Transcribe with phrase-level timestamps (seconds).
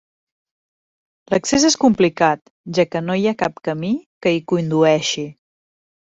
[1.33, 2.41] L'accés és complicat,
[2.77, 3.91] ja que no hi ha cap camí
[4.27, 5.27] que hi condueixi.